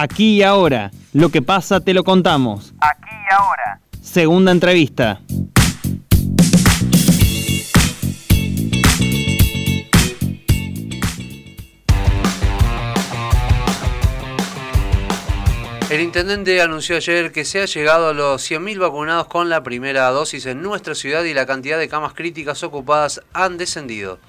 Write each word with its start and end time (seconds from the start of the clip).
Aquí 0.00 0.36
y 0.36 0.42
ahora. 0.44 0.92
Lo 1.12 1.30
que 1.30 1.42
pasa 1.42 1.80
te 1.80 1.92
lo 1.92 2.04
contamos. 2.04 2.72
Aquí 2.78 3.10
y 3.10 3.34
ahora. 3.34 3.80
Segunda 4.00 4.52
entrevista. 4.52 5.20
El 15.90 16.00
intendente 16.00 16.62
anunció 16.62 16.94
ayer 16.94 17.32
que 17.32 17.44
se 17.44 17.62
ha 17.62 17.64
llegado 17.64 18.10
a 18.10 18.12
los 18.12 18.48
100.000 18.48 18.78
vacunados 18.78 19.26
con 19.26 19.48
la 19.48 19.64
primera 19.64 20.08
dosis 20.10 20.46
en 20.46 20.62
nuestra 20.62 20.94
ciudad 20.94 21.24
y 21.24 21.34
la 21.34 21.44
cantidad 21.44 21.76
de 21.76 21.88
camas 21.88 22.14
críticas 22.14 22.62
ocupadas 22.62 23.20
han 23.32 23.58
descendido. 23.58 24.20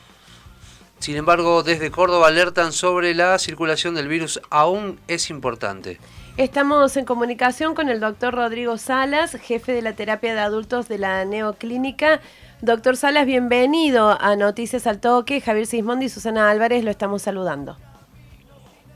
Sin 0.99 1.15
embargo, 1.15 1.63
desde 1.63 1.91
Córdoba 1.91 2.27
alertan 2.27 2.73
sobre 2.73 3.15
la 3.15 3.39
circulación 3.39 3.95
del 3.95 4.09
virus 4.09 4.41
aún 4.49 4.99
es 5.07 5.29
importante. 5.29 5.97
Estamos 6.35 6.95
en 6.97 7.05
comunicación 7.05 7.73
con 7.73 7.89
el 7.89 8.01
doctor 8.01 8.33
Rodrigo 8.33 8.77
Salas, 8.77 9.31
jefe 9.41 9.71
de 9.71 9.81
la 9.81 9.93
terapia 9.93 10.33
de 10.33 10.41
adultos 10.41 10.87
de 10.89 10.97
la 10.97 11.23
Neoclínica. 11.23 12.19
Doctor 12.61 12.97
Salas, 12.97 13.25
bienvenido 13.25 14.17
a 14.19 14.35
Noticias 14.35 14.87
al 14.87 14.99
Toque. 14.99 15.39
Javier 15.39 15.65
Sismondi 15.65 16.07
y 16.07 16.09
Susana 16.09 16.49
Álvarez 16.49 16.83
lo 16.83 16.91
estamos 16.91 17.21
saludando. 17.21 17.77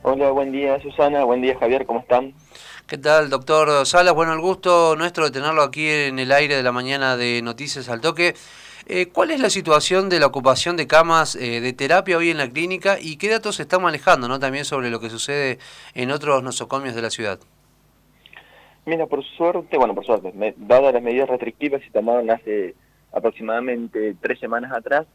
Hola, 0.02 0.30
buen 0.30 0.52
día 0.52 0.78
Susana, 0.82 1.24
buen 1.24 1.40
día 1.40 1.56
Javier, 1.58 1.86
¿cómo 1.86 2.00
están? 2.00 2.34
¿Qué 2.86 2.98
tal, 2.98 3.30
doctor 3.30 3.86
Salas? 3.86 4.12
Bueno, 4.12 4.34
el 4.34 4.40
gusto 4.40 4.94
nuestro 4.96 5.24
de 5.24 5.30
tenerlo 5.30 5.62
aquí 5.62 5.88
en 5.88 6.18
el 6.18 6.30
aire 6.32 6.56
de 6.56 6.62
la 6.62 6.72
mañana 6.72 7.16
de 7.16 7.40
Noticias 7.40 7.88
al 7.88 8.02
Toque. 8.02 8.34
Eh, 8.86 9.06
¿Cuál 9.08 9.30
es 9.30 9.40
la 9.40 9.48
situación 9.48 10.10
de 10.10 10.20
la 10.20 10.26
ocupación 10.26 10.76
de 10.76 10.86
camas 10.86 11.36
eh, 11.36 11.62
de 11.62 11.72
terapia 11.72 12.18
hoy 12.18 12.28
en 12.28 12.36
la 12.36 12.50
clínica 12.50 12.98
y 13.00 13.16
qué 13.16 13.30
datos 13.30 13.56
se 13.56 13.62
están 13.62 13.82
manejando 13.82 14.28
¿no? 14.28 14.38
también 14.38 14.66
sobre 14.66 14.90
lo 14.90 15.00
que 15.00 15.08
sucede 15.08 15.58
en 15.94 16.10
otros 16.10 16.42
nosocomios 16.42 16.94
de 16.94 17.00
la 17.00 17.08
ciudad? 17.08 17.38
Mira, 18.84 19.06
por 19.06 19.24
suerte, 19.24 19.78
bueno, 19.78 19.94
por 19.94 20.04
suerte, 20.04 20.34
dadas 20.58 20.92
las 20.92 21.02
medidas 21.02 21.30
restrictivas 21.30 21.80
que 21.80 21.86
se 21.86 21.92
tomaron 21.94 22.30
hace 22.30 22.74
aproximadamente 23.10 24.16
tres 24.20 24.38
semanas 24.38 24.70
atrás, 24.72 25.06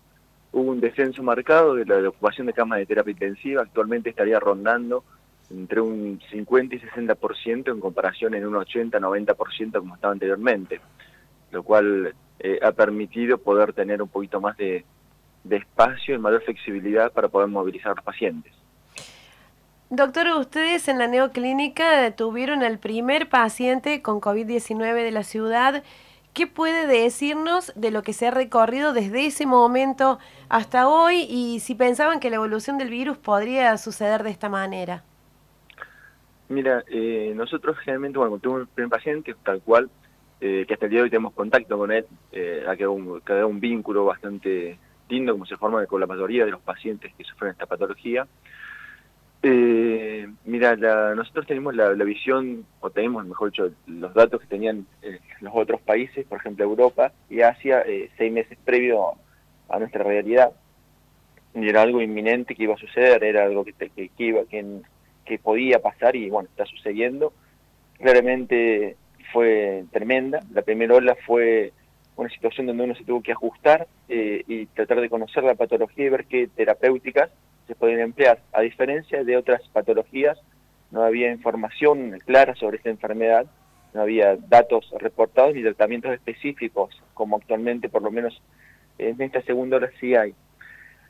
hubo 0.51 0.71
un 0.71 0.79
descenso 0.79 1.21
marcado 1.21 1.75
de 1.75 1.85
la 1.85 2.09
ocupación 2.09 2.47
de 2.47 2.53
camas 2.53 2.79
de 2.79 2.87
terapia 2.87 3.11
intensiva. 3.11 3.61
Actualmente 3.61 4.09
estaría 4.09 4.39
rondando 4.39 5.03
entre 5.51 5.81
un 5.81 6.19
50 6.31 6.75
y 6.75 6.79
60% 6.79 7.71
en 7.71 7.79
comparación 7.79 8.33
en 8.33 8.47
un 8.47 8.55
80-90% 8.55 9.73
como 9.77 9.93
estaba 9.93 10.13
anteriormente, 10.13 10.79
lo 11.51 11.61
cual 11.61 12.15
eh, 12.39 12.59
ha 12.61 12.71
permitido 12.71 13.37
poder 13.37 13.73
tener 13.73 14.01
un 14.01 14.07
poquito 14.09 14.39
más 14.39 14.57
de, 14.57 14.85
de 15.43 15.57
espacio 15.57 16.15
y 16.15 16.17
mayor 16.17 16.43
flexibilidad 16.43 17.11
para 17.11 17.27
poder 17.27 17.47
movilizar 17.47 17.91
a 17.91 17.95
los 17.95 18.03
pacientes. 18.03 18.53
Doctor, 19.89 20.27
ustedes 20.37 20.87
en 20.87 20.99
la 20.99 21.07
neoclínica 21.07 22.11
tuvieron 22.15 22.61
el 22.61 22.77
primer 22.77 23.27
paciente 23.27 24.03
con 24.03 24.21
COVID-19 24.21 24.93
de 24.93 25.11
la 25.11 25.23
ciudad. 25.23 25.83
¿Qué 26.33 26.45
puede 26.45 26.85
decirnos 26.85 27.73
de 27.75 27.89
lo 27.89 28.03
que 28.03 28.13
se 28.13 28.27
ha 28.27 28.31
recorrido 28.31 28.93
desde 28.93 29.25
ese 29.25 29.47
momento 29.47 30.19
hasta 30.47 30.87
hoy 30.87 31.25
y 31.27 31.59
si 31.59 31.73
pensaban 31.73 32.19
que 32.19 32.29
la 32.29 32.35
evolución 32.35 32.77
del 32.77 32.89
virus 32.89 33.17
podría 33.17 33.75
suceder 33.77 34.21
de 34.21 34.29
esta 34.29 34.47
manera? 34.47 35.03
Mira, 36.49 36.83
eh, 36.87 37.33
nosotros 37.35 37.77
generalmente, 37.79 38.19
bueno, 38.19 38.37
tuvimos 38.37 38.61
un 38.61 38.67
primer 38.67 38.89
paciente, 38.91 39.35
tal 39.43 39.59
cual, 39.61 39.89
eh, 40.41 40.65
que 40.67 40.73
hasta 40.73 40.85
el 40.85 40.91
día 40.91 40.99
de 40.99 41.03
hoy 41.03 41.09
tenemos 41.09 41.33
contacto 41.33 41.77
con 41.77 41.91
él, 41.91 42.05
eh, 42.31 42.63
ha 42.67 42.75
quedado 42.75 42.93
un, 42.93 43.59
vínculo 43.59 44.05
bastante 44.05 44.77
lindo, 45.09 45.33
como 45.33 45.45
se 45.45 45.57
forma 45.57 45.85
con 45.85 45.99
la 45.99 46.07
mayoría 46.07 46.45
de 46.45 46.51
los 46.51 46.61
pacientes 46.61 47.13
que 47.17 47.23
sufren 47.23 47.51
esta 47.51 47.65
patología. 47.65 48.25
Eh, 49.41 50.27
mira, 50.45 50.75
nosotros 51.15 51.45
tenemos 51.47 51.75
la, 51.75 51.91
visión, 52.03 52.65
o 52.79 52.89
tenemos, 52.89 53.25
mejor 53.25 53.51
dicho, 53.51 53.71
los 53.87 54.13
datos 54.13 54.41
que 54.41 54.47
tenían 54.47 54.85
eh, 55.01 55.19
los 55.41 55.53
otros 55.55 55.81
países, 55.81 56.25
por 56.25 56.39
ejemplo 56.39 56.65
Europa 56.65 57.11
y 57.29 57.41
Asia, 57.41 57.83
seis 58.17 58.31
meses 58.31 58.57
previo 58.63 59.13
a 59.69 59.79
nuestra 59.79 60.03
realidad. 60.03 60.51
Y 61.55 61.67
era 61.67 61.81
algo 61.81 62.01
inminente 62.01 62.55
que 62.55 62.63
iba 62.63 62.75
a 62.75 62.77
suceder, 62.77 63.23
era 63.23 63.43
algo 63.43 63.65
que, 63.65 63.73
que, 63.73 63.89
que 64.09 64.23
iba, 64.23 64.43
que, 64.45 64.81
que 65.25 65.39
podía 65.39 65.79
pasar 65.79 66.15
y 66.15 66.29
bueno, 66.29 66.47
está 66.49 66.65
sucediendo. 66.65 67.33
Claramente 67.97 68.95
fue 69.31 69.85
tremenda. 69.91 70.39
La 70.53 70.61
primera 70.61 70.95
ola 70.95 71.15
fue 71.25 71.73
una 72.15 72.29
situación 72.29 72.67
donde 72.67 72.83
uno 72.83 72.95
se 72.95 73.05
tuvo 73.05 73.21
que 73.21 73.31
ajustar 73.31 73.87
eh, 74.09 74.43
y 74.47 74.65
tratar 74.67 74.99
de 74.99 75.09
conocer 75.09 75.43
la 75.43 75.55
patología 75.55 76.05
y 76.05 76.09
ver 76.09 76.25
qué 76.25 76.47
terapéuticas 76.47 77.29
se 77.67 77.75
pueden 77.75 77.99
emplear. 77.99 78.39
A 78.51 78.61
diferencia 78.61 79.23
de 79.23 79.37
otras 79.37 79.61
patologías, 79.69 80.37
no 80.91 81.03
había 81.03 81.31
información 81.31 82.19
clara 82.25 82.55
sobre 82.55 82.77
esta 82.77 82.89
enfermedad, 82.89 83.45
no 83.93 84.01
había 84.01 84.35
datos 84.35 84.89
reportados 84.99 85.55
ni 85.55 85.63
tratamientos 85.63 86.11
específicos, 86.11 87.01
como 87.13 87.37
actualmente 87.37 87.89
por 87.89 88.01
lo 88.01 88.11
menos 88.11 88.41
en 88.97 89.21
esta 89.21 89.41
segunda 89.43 89.77
hora 89.77 89.89
sí 89.99 90.15
hay. 90.15 90.33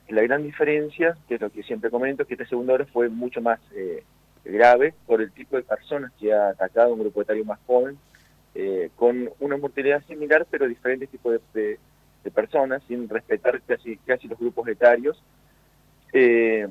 La 0.10 0.22
gran 0.24 0.44
diferencia, 0.44 1.16
que 1.28 1.36
es 1.36 1.42
lo 1.42 1.52
que 1.52 1.64
siempre 1.64 1.92
comento, 1.92 2.24
es 2.24 2.28
que 2.28 2.34
esta 2.34 2.48
segunda 2.48 2.74
hora 2.74 2.86
fue 2.86 3.10
mucho 3.10 3.42
más 3.42 3.60
eh, 3.76 4.04
grave 4.44 4.94
por 5.06 5.22
el 5.22 5.32
tipo 5.32 5.56
de 5.56 5.64
personas 5.64 6.12
que 6.20 6.34
ha 6.34 6.50
atacado 6.50 6.94
un 6.94 7.00
grupo 7.00 7.22
etario 7.22 7.46
más 7.46 7.60
joven, 7.68 7.98
eh, 8.56 8.90
con 8.96 9.30
una 9.40 9.58
mortalidad 9.58 10.04
similar, 10.08 10.46
pero 10.50 10.68
diferentes 10.68 11.10
tipos 11.10 11.40
de, 11.54 11.80
personas, 12.34 12.84
sin 12.88 13.10
respetar 13.10 13.60
casi, 13.62 13.98
casi 13.98 14.28
los 14.28 14.38
grupos 14.38 14.68
etarios. 14.68 15.22
Eh, 16.14 16.68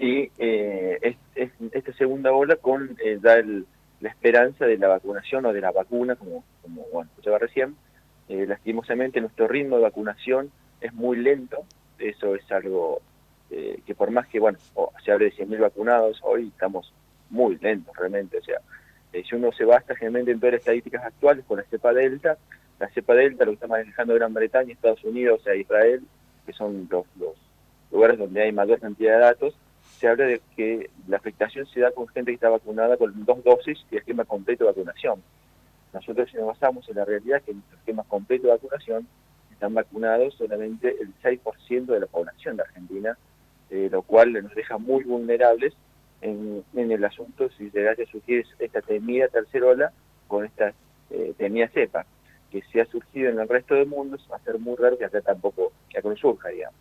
y 0.00 0.30
esta 0.36 1.92
segunda 1.96 2.32
ola 2.32 2.56
con 2.56 2.96
da 3.20 3.40
la 4.00 4.08
esperanza 4.08 4.64
de 4.66 4.78
la 4.78 4.88
vacunación 4.88 5.46
o 5.46 5.52
de 5.52 5.60
la 5.60 5.70
vacuna, 5.70 6.16
como, 6.16 6.44
como 6.62 6.82
bueno, 6.92 7.08
escuchaba 7.10 7.38
recién. 7.38 7.76
lastimosamente 8.28 9.20
nuestro 9.20 9.46
ritmo 9.46 9.76
de 9.76 9.82
vacunación 9.82 10.50
es 10.80 10.92
muy 10.92 11.16
lento, 11.16 11.64
eso 11.98 12.34
es 12.34 12.50
algo 12.50 13.00
eh, 13.50 13.80
que 13.86 13.94
por 13.94 14.10
más 14.10 14.26
que, 14.28 14.40
bueno, 14.40 14.58
se 15.04 15.10
hable 15.10 15.26
de 15.26 15.32
100.000 15.32 15.58
vacunados, 15.58 16.20
hoy 16.22 16.48
estamos 16.48 16.92
muy 17.30 17.56
lentos 17.56 17.96
realmente, 17.96 18.38
o 18.38 18.42
sea, 18.42 18.60
eh, 19.12 19.22
si 19.28 19.34
uno 19.34 19.50
se 19.52 19.64
basta 19.64 19.94
generalmente 19.94 20.32
en 20.32 20.40
todas 20.40 20.52
las 20.52 20.60
estadísticas 20.60 21.04
actuales 21.04 21.44
con 21.46 21.58
la 21.58 21.64
cepa 21.64 21.92
delta, 21.92 22.36
la 22.78 22.88
cepa 22.90 23.14
delta 23.14 23.44
lo 23.44 23.52
que 23.52 23.54
está 23.54 23.66
manejando 23.66 24.14
Gran 24.14 24.34
Bretaña, 24.34 24.72
Estados 24.72 25.02
Unidos, 25.04 25.40
o 25.40 25.44
sea, 25.44 25.54
Israel, 25.54 26.02
que 26.46 26.52
son 26.52 26.88
los, 26.90 27.04
los 27.18 27.34
lugares 27.90 28.18
donde 28.18 28.42
hay 28.42 28.52
mayor 28.52 28.80
cantidad 28.80 29.14
de 29.14 29.20
datos, 29.20 29.54
se 29.98 30.08
habla 30.08 30.26
de 30.26 30.40
que 30.56 30.90
la 31.08 31.16
afectación 31.16 31.66
se 31.66 31.80
da 31.80 31.90
con 31.90 32.06
gente 32.08 32.30
que 32.30 32.36
está 32.36 32.48
vacunada 32.48 32.96
con 32.96 33.24
dos 33.24 33.42
dosis 33.42 33.78
y 33.90 33.96
esquema 33.96 34.24
completo 34.24 34.64
de 34.64 34.70
vacunación. 34.70 35.22
Nosotros 35.92 36.30
si 36.30 36.36
nos 36.36 36.46
basamos 36.46 36.88
en 36.88 36.96
la 36.96 37.04
realidad 37.04 37.42
que 37.42 37.52
en 37.52 37.58
nuestro 37.58 37.78
esquema 37.78 38.04
completo 38.04 38.46
de 38.46 38.52
vacunación 38.52 39.08
están 39.50 39.74
vacunados 39.74 40.34
solamente 40.34 40.94
el 41.00 41.12
6% 41.20 41.86
de 41.86 42.00
la 42.00 42.06
población 42.06 42.56
de 42.56 42.62
Argentina, 42.62 43.18
eh, 43.70 43.88
lo 43.90 44.02
cual 44.02 44.32
nos 44.32 44.54
deja 44.54 44.78
muy 44.78 45.02
vulnerables 45.02 45.74
en, 46.20 46.64
el 46.74 47.04
asunto 47.04 47.48
si 47.56 47.70
llegase 47.70 48.04
a 48.04 48.06
surgir 48.06 48.46
esta 48.58 48.80
temida 48.80 49.28
tercera 49.28 49.66
ola 49.66 49.92
con 50.26 50.44
esta 50.44 50.72
eh, 51.10 51.32
temida 51.36 51.68
cepa, 51.68 52.06
que 52.50 52.62
si 52.72 52.80
ha 52.80 52.86
surgido 52.86 53.30
en 53.30 53.38
el 53.38 53.48
resto 53.48 53.74
del 53.74 53.86
mundo 53.86 54.16
va 54.30 54.36
a 54.36 54.40
ser 54.40 54.58
muy 54.58 54.76
raro 54.76 54.98
que 54.98 55.04
acá 55.04 55.20
tampoco, 55.20 55.72
que 55.88 55.98
acá 55.98 56.14
surja, 56.16 56.48
digamos. 56.48 56.78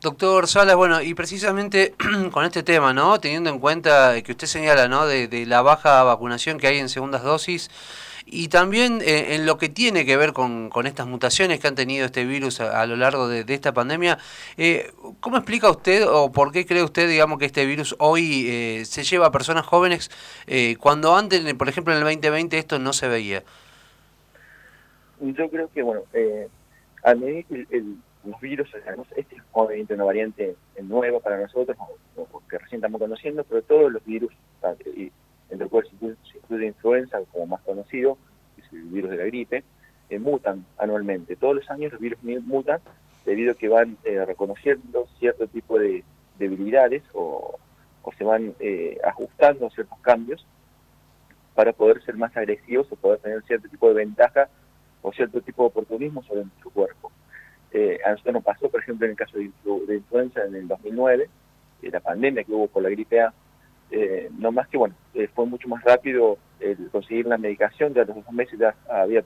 Doctor 0.00 0.46
Salas, 0.46 0.76
bueno, 0.76 1.00
y 1.00 1.14
precisamente 1.14 1.94
con 2.32 2.44
este 2.44 2.62
tema, 2.62 2.92
¿no? 2.92 3.18
Teniendo 3.18 3.50
en 3.50 3.58
cuenta 3.58 4.20
que 4.22 4.32
usted 4.32 4.46
señala, 4.46 4.88
¿no? 4.88 5.06
De 5.06 5.46
la 5.46 5.62
baja 5.62 6.02
vacunación 6.02 6.58
que 6.58 6.66
hay 6.66 6.78
en 6.78 6.88
segundas 6.88 7.22
dosis, 7.22 7.70
y 8.26 8.48
también 8.48 9.00
eh, 9.02 9.36
en 9.36 9.46
lo 9.46 9.56
que 9.56 9.68
tiene 9.68 10.04
que 10.04 10.16
ver 10.16 10.32
con, 10.32 10.70
estas 10.84 11.06
mutaciones 11.06 11.60
que 11.60 11.68
han 11.68 11.76
tenido 11.76 12.04
este 12.04 12.24
virus 12.24 12.60
a, 12.60 12.84
lo 12.86 12.96
largo 12.96 13.28
de, 13.28 13.44
esta 13.54 13.72
pandemia, 13.72 14.18
eh, 14.56 14.90
¿cómo 15.20 15.36
explica 15.36 15.70
usted 15.70 16.04
o 16.06 16.32
por 16.32 16.50
qué 16.50 16.66
cree 16.66 16.82
usted, 16.82 17.08
digamos, 17.08 17.38
que 17.38 17.44
este 17.44 17.64
virus 17.64 17.94
hoy 17.98 18.46
eh, 18.48 18.84
se 18.84 19.04
lleva 19.04 19.26
a 19.26 19.32
personas 19.32 19.64
jóvenes 19.64 20.10
cuando 20.80 21.16
antes, 21.16 21.54
por 21.54 21.68
ejemplo, 21.68 21.92
en 21.92 21.98
el 21.98 22.04
2020 22.04 22.58
esto 22.58 22.78
no 22.80 22.92
se 22.92 23.08
veía? 23.08 23.44
Yo 25.20 25.48
creo 25.48 25.70
que, 25.72 25.82
bueno, 25.82 26.02
a 27.04 27.14
medida 27.14 27.42
que 27.48 27.84
los 28.24 28.40
virus, 28.40 28.68
este 29.14 29.36
es 29.36 29.42
obviamente 29.52 29.94
una 29.94 30.04
variante 30.04 30.56
nueva 30.82 31.20
para 31.20 31.40
nosotros, 31.40 31.76
que 32.50 32.58
recién 32.58 32.78
estamos 32.78 33.00
conociendo, 33.00 33.44
pero 33.44 33.62
todos 33.62 33.92
los 33.92 34.04
virus, 34.04 34.32
entre 35.50 35.64
los 35.64 35.70
cuales 35.70 35.90
se 36.00 36.38
incluye 36.38 36.66
influenza 36.66 37.18
como 37.32 37.46
más 37.46 37.60
conocido, 37.62 38.18
que 38.54 38.62
es 38.62 38.72
el 38.72 38.82
virus 38.84 39.10
de 39.10 39.16
la 39.16 39.24
gripe, 39.24 39.64
eh, 40.08 40.18
mutan 40.18 40.64
anualmente. 40.78 41.34
Todos 41.36 41.56
los 41.56 41.70
años 41.70 41.92
los 41.92 42.00
virus 42.00 42.22
mutan 42.44 42.80
debido 43.24 43.52
a 43.52 43.54
que 43.54 43.68
van 43.68 43.96
eh, 44.04 44.24
reconociendo 44.24 45.08
cierto 45.18 45.48
tipo 45.48 45.78
de 45.78 46.04
debilidades 46.38 47.02
o, 47.12 47.58
se 48.16 48.22
van 48.22 48.54
eh, 48.60 48.98
ajustando 49.04 49.66
a 49.66 49.70
ciertos 49.70 49.98
cambios 49.98 50.46
para 51.56 51.72
poder 51.72 52.02
ser 52.04 52.16
más 52.16 52.34
agresivos 52.36 52.86
o 52.90 52.96
poder 52.96 53.18
tener 53.18 53.42
cierto 53.42 53.68
tipo 53.68 53.88
de 53.88 53.94
ventaja 53.94 54.48
o 55.02 55.12
cierto 55.12 55.40
tipo 55.40 55.64
de 55.64 55.68
oportunismo 55.68 56.22
sobre 56.22 56.44
nuestro 56.44 56.70
cuerpo. 56.70 57.10
a 58.04 58.10
nosotros 58.12 58.34
nos 58.34 58.44
pasó, 58.44 58.70
por 58.70 58.80
ejemplo, 58.80 59.06
en 59.06 59.10
el 59.10 59.16
caso 59.16 59.36
de, 59.36 59.96
influenza 59.96 60.44
en 60.44 60.54
el 60.54 60.68
2009, 60.68 61.28
la 61.82 62.00
pandemia 62.00 62.44
que 62.44 62.52
hubo 62.52 62.68
por 62.68 62.84
la 62.84 62.90
gripe 62.90 63.20
A, 63.20 63.34
eh, 63.90 64.30
no 64.38 64.52
más 64.52 64.68
que, 64.68 64.76
bueno, 64.76 64.94
eh, 65.14 65.28
fue 65.34 65.46
mucho 65.46 65.68
más 65.68 65.82
rápido 65.84 66.38
el 66.60 66.88
conseguir 66.90 67.26
la 67.26 67.38
medicación, 67.38 67.94
ya 67.94 68.02
a 68.02 68.04
los 68.04 68.16
dos 68.16 68.32
meses 68.32 68.58
ya 68.58 68.74
había, 68.88 69.22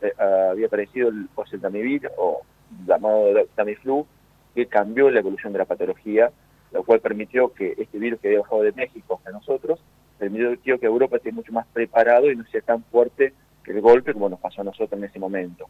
había 0.50 0.66
aparecido 0.66 1.08
el 1.08 1.28
oseltamivir 1.34 2.10
o 2.18 2.42
llamado 2.86 3.32
Tamiflu, 3.54 4.06
que 4.54 4.66
cambió 4.66 5.10
la 5.10 5.20
evolución 5.20 5.52
de 5.52 5.60
la 5.60 5.64
patología, 5.64 6.30
lo 6.72 6.82
cual 6.82 7.00
permitió 7.00 7.52
que 7.52 7.74
este 7.78 7.98
virus 7.98 8.20
que 8.20 8.28
había 8.28 8.40
bajado 8.40 8.62
de 8.62 8.72
México 8.72 9.16
hasta 9.18 9.30
nosotros, 9.30 9.80
permitió 10.18 10.78
que 10.78 10.86
Europa 10.86 11.16
esté 11.16 11.32
mucho 11.32 11.52
más 11.52 11.66
preparado 11.68 12.30
y 12.30 12.36
no 12.36 12.44
sea 12.46 12.60
tan 12.60 12.82
fuerte 12.84 13.32
el 13.70 13.80
golpe 13.80 14.12
como 14.12 14.28
nos 14.28 14.40
pasó 14.40 14.60
a 14.60 14.64
nosotros 14.64 14.98
en 14.98 15.04
ese 15.04 15.18
momento. 15.18 15.68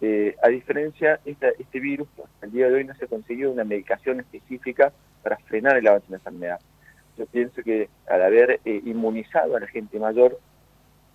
Eh, 0.00 0.34
a 0.42 0.48
diferencia, 0.48 1.20
este 1.24 1.80
virus, 1.80 2.08
al 2.42 2.50
día 2.50 2.68
de 2.68 2.74
hoy 2.74 2.84
no 2.84 2.94
se 2.94 3.04
ha 3.04 3.08
conseguido 3.08 3.52
una 3.52 3.64
medicación 3.64 4.20
específica 4.20 4.92
para 5.22 5.36
frenar 5.38 5.76
el 5.76 5.86
avance 5.86 6.06
de 6.06 6.12
la 6.12 6.16
enfermedad. 6.18 6.60
Yo 7.20 7.26
pienso 7.26 7.62
que 7.62 7.90
al 8.08 8.22
haber 8.22 8.60
eh, 8.64 8.80
inmunizado 8.86 9.54
a 9.54 9.60
la 9.60 9.66
gente 9.66 9.98
mayor, 9.98 10.40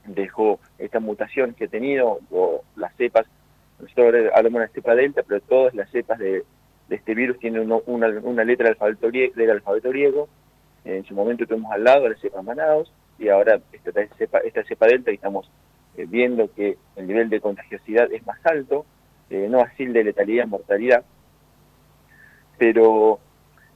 dejó 0.05 0.59
esta 0.77 0.99
mutación 0.99 1.55
que 1.55 1.65
ha 1.65 1.67
tenido, 1.67 2.19
o 2.29 2.63
las 2.75 2.95
cepas, 2.95 3.25
nosotros 3.79 4.29
hablamos 4.35 4.59
de 4.59 4.67
la 4.67 4.71
cepa 4.71 4.93
delta, 4.93 5.23
pero 5.27 5.41
todas 5.41 5.73
las 5.73 5.89
cepas 5.89 6.19
de, 6.19 6.43
este 6.91 7.15
virus 7.15 7.39
tienen 7.39 7.71
una, 7.87 8.07
letra 8.43 8.67
del 8.67 9.49
alfabeto, 9.49 9.89
griego. 9.89 10.29
En 10.83 11.03
su 11.05 11.15
momento 11.15 11.47
tuvimos 11.47 11.71
al 11.71 11.83
lado 11.83 12.07
la 12.07 12.15
cepa 12.17 12.43
Manaus, 12.43 12.93
y 13.17 13.29
ahora 13.29 13.59
esta 13.73 13.91
cepa, 14.15 14.37
esta 14.41 14.63
cepa 14.63 14.85
delta 14.85 15.09
y 15.09 15.15
estamos 15.15 15.49
eh, 15.97 16.05
viendo 16.07 16.53
que 16.53 16.77
el 16.97 17.07
nivel 17.07 17.31
de 17.31 17.41
contagiosidad 17.41 18.13
es 18.13 18.23
más 18.27 18.37
alto, 18.45 18.85
eh, 19.31 19.47
no 19.49 19.59
así 19.59 19.81
el 19.81 19.93
de 19.93 20.03
letalidad 20.03 20.45
mortalidad, 20.45 21.03
pero 22.59 23.19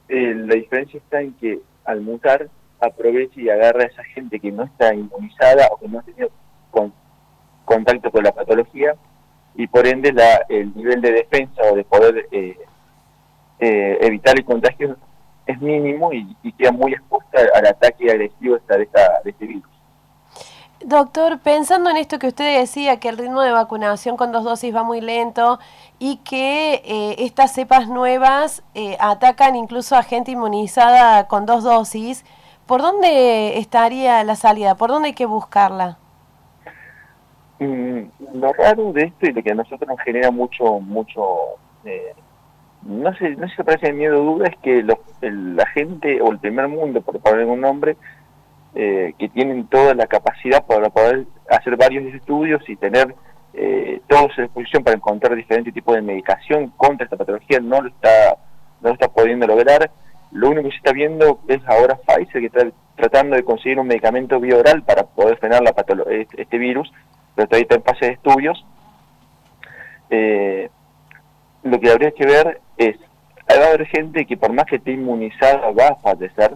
la 0.08 0.54
diferencia 0.54 0.98
está 0.98 1.20
en 1.20 1.34
que 1.34 1.60
al 1.90 2.00
mutar 2.00 2.48
aprovecha 2.80 3.40
y 3.40 3.50
agarra 3.50 3.82
a 3.82 3.86
esa 3.86 4.04
gente 4.04 4.40
que 4.40 4.50
no 4.50 4.64
está 4.64 4.94
inmunizada 4.94 5.68
o 5.70 5.78
que 5.78 5.88
no 5.88 5.98
ha 5.98 6.02
tenido 6.02 6.30
contacto 7.64 8.10
con 8.10 8.24
la 8.24 8.32
patología 8.32 8.94
y 9.54 9.66
por 9.66 9.86
ende 9.86 10.12
la, 10.12 10.44
el 10.48 10.74
nivel 10.74 11.00
de 11.00 11.12
defensa 11.12 11.62
o 11.70 11.76
de 11.76 11.84
poder 11.84 12.26
evitar 13.60 14.38
el 14.38 14.44
contagio 14.44 14.96
es 15.46 15.60
mínimo 15.60 16.12
y, 16.12 16.36
queda 16.52 16.72
muy 16.72 16.92
expuesta 16.92 17.38
al 17.54 17.66
ataque 17.66 18.10
agresivo 18.10 18.56
esta, 18.56 18.76
de 18.76 18.84
virus. 18.86 19.09
Doctor, 20.90 21.38
pensando 21.38 21.88
en 21.88 21.96
esto 21.98 22.18
que 22.18 22.26
usted 22.26 22.58
decía, 22.58 22.98
que 22.98 23.08
el 23.08 23.16
ritmo 23.16 23.42
de 23.42 23.52
vacunación 23.52 24.16
con 24.16 24.32
dos 24.32 24.42
dosis 24.42 24.74
va 24.74 24.82
muy 24.82 25.00
lento 25.00 25.60
y 26.00 26.16
que 26.16 26.82
eh, 26.84 27.14
estas 27.18 27.52
cepas 27.54 27.86
nuevas 27.86 28.64
eh, 28.74 28.96
atacan 28.98 29.54
incluso 29.54 29.94
a 29.94 30.02
gente 30.02 30.32
inmunizada 30.32 31.28
con 31.28 31.46
dos 31.46 31.62
dosis, 31.62 32.24
¿por 32.66 32.82
dónde 32.82 33.58
estaría 33.58 34.24
la 34.24 34.34
salida? 34.34 34.74
¿Por 34.74 34.90
dónde 34.90 35.10
hay 35.10 35.14
que 35.14 35.26
buscarla? 35.26 35.96
Mm, 37.60 38.00
lo 38.34 38.52
raro 38.52 38.92
de 38.92 39.04
esto 39.04 39.26
y 39.26 39.32
lo 39.32 39.44
que 39.44 39.52
a 39.52 39.54
nosotros 39.54 39.88
nos 39.88 40.00
genera 40.00 40.32
mucho, 40.32 40.80
mucho, 40.80 41.22
eh, 41.84 42.14
no 42.82 43.14
sé, 43.14 43.36
no 43.36 43.48
sé 43.48 43.54
si 43.54 43.62
parece 43.62 43.92
miedo 43.92 44.20
o 44.20 44.34
duda, 44.34 44.48
es 44.48 44.56
que 44.56 44.82
la 44.82 45.66
gente 45.66 46.20
o 46.20 46.32
el 46.32 46.40
primer 46.40 46.66
mundo, 46.66 47.00
por 47.00 47.20
poner 47.20 47.46
un 47.46 47.60
nombre, 47.60 47.96
eh, 48.74 49.14
que 49.18 49.28
tienen 49.28 49.66
toda 49.66 49.94
la 49.94 50.06
capacidad 50.06 50.64
para 50.64 50.90
poder 50.90 51.26
hacer 51.48 51.76
varios 51.76 52.14
estudios 52.14 52.62
y 52.68 52.76
tener 52.76 53.14
eh, 53.52 54.00
todos 54.06 54.38
a 54.38 54.42
disposición 54.42 54.84
para 54.84 54.96
encontrar 54.96 55.34
diferentes 55.34 55.74
tipos 55.74 55.94
de 55.94 56.02
medicación 56.02 56.68
contra 56.76 57.04
esta 57.04 57.16
patología, 57.16 57.58
no 57.60 57.80
lo 57.82 57.88
está, 57.88 58.36
no 58.80 58.88
lo 58.88 58.94
está 58.94 59.08
pudiendo 59.08 59.46
lograr. 59.46 59.90
Lo 60.30 60.50
único 60.50 60.64
que 60.64 60.70
se 60.70 60.76
está 60.76 60.92
viendo 60.92 61.40
es 61.48 61.60
ahora 61.66 61.98
Pfizer, 62.06 62.40
que 62.40 62.46
está 62.46 62.66
tratando 62.94 63.34
de 63.34 63.42
conseguir 63.42 63.80
un 63.80 63.88
medicamento 63.88 64.38
bioral 64.38 64.82
para 64.82 65.02
poder 65.02 65.36
frenar 65.38 65.62
la 65.62 65.74
este, 66.10 66.42
este 66.42 66.58
virus, 66.58 66.92
pero 67.34 67.48
todavía 67.48 67.62
está 67.62 67.74
en 67.76 67.82
fase 67.82 68.06
de 68.06 68.12
estudios. 68.12 68.64
Eh, 70.10 70.70
lo 71.62 71.80
que 71.80 71.90
habría 71.90 72.12
que 72.12 72.26
ver 72.26 72.60
es, 72.76 72.96
va 73.50 73.64
a 73.64 73.68
haber 73.68 73.86
gente 73.86 74.26
que 74.26 74.36
por 74.36 74.52
más 74.52 74.66
que 74.66 74.76
esté 74.76 74.92
inmunizada 74.92 75.70
va 75.72 75.88
a 75.88 75.96
fallecer, 75.96 76.54